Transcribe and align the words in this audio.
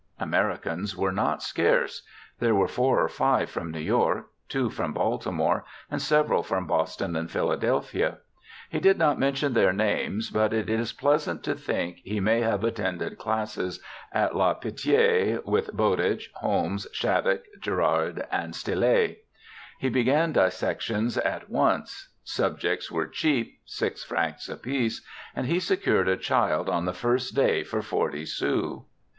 Americans 0.19 0.97
were 0.97 1.11
not 1.11 1.43
scarce; 1.43 2.01
there 2.39 2.55
were 2.55 2.67
four 2.67 3.03
or 3.03 3.07
five 3.07 3.51
from 3.51 3.69
New 3.69 3.77
York, 3.77 4.25
two 4.49 4.67
from 4.71 4.93
Baltimore, 4.93 5.63
and 5.91 6.01
several 6.01 6.41
from 6.41 6.65
Boston 6.65 7.15
and 7.15 7.29
Philadelphia. 7.29 8.17
He 8.71 8.79
did 8.79 8.97
not 8.97 9.19
mention 9.19 9.53
their 9.53 9.71
names, 9.71 10.31
but 10.31 10.53
it 10.53 10.71
is 10.71 10.91
pleasant 10.91 11.43
to 11.43 11.53
think 11.53 11.97
he 11.97 12.19
may 12.19 12.41
have 12.41 12.63
attended 12.63 13.19
classes 13.19 13.79
at 14.11 14.35
La 14.35 14.55
Pitie 14.55 15.37
with 15.45 15.71
Bowditch, 15.77 16.31
Holmes, 16.33 16.87
Shattuck, 16.91 17.43
Gerhard, 17.61 18.25
and 18.31 18.55
Stille. 18.55 19.13
He 19.77 19.89
began 19.89 20.31
dissections 20.31 21.15
at 21.19 21.47
once; 21.47 22.09
subjects 22.23 22.89
were 22.91 23.05
cheap— 23.05 23.59
six 23.65 24.03
francs 24.03 24.49
apiece— 24.49 25.05
and 25.35 25.45
he 25.45 25.59
secured 25.59 26.07
a 26.09 26.17
child 26.17 26.69
on 26.69 26.85
the 26.85 26.91
first 26.91 27.35
day 27.35 27.63
for 27.63 27.83
forty 27.83 28.25
sous. 28.25 28.81